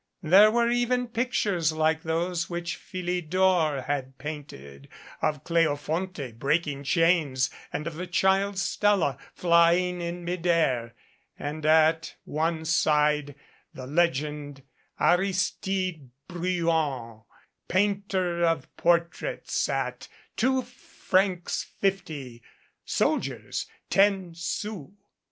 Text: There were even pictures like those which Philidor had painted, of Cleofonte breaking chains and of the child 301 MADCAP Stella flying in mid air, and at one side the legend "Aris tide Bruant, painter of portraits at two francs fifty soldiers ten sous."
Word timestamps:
There 0.23 0.49
were 0.49 0.71
even 0.71 1.09
pictures 1.09 1.71
like 1.71 2.01
those 2.01 2.49
which 2.49 2.75
Philidor 2.75 3.83
had 3.85 4.17
painted, 4.17 4.89
of 5.21 5.43
Cleofonte 5.43 6.39
breaking 6.39 6.85
chains 6.85 7.51
and 7.71 7.85
of 7.85 7.93
the 7.97 8.07
child 8.07 8.55
301 8.57 8.57
MADCAP 8.57 8.67
Stella 8.67 9.17
flying 9.35 10.01
in 10.01 10.25
mid 10.25 10.47
air, 10.47 10.95
and 11.37 11.63
at 11.67 12.15
one 12.23 12.65
side 12.65 13.35
the 13.75 13.85
legend 13.85 14.63
"Aris 14.99 15.51
tide 15.51 16.09
Bruant, 16.27 17.21
painter 17.67 18.43
of 18.43 18.75
portraits 18.77 19.69
at 19.69 20.07
two 20.35 20.63
francs 20.63 21.63
fifty 21.79 22.41
soldiers 22.83 23.67
ten 23.91 24.33
sous." 24.33 24.89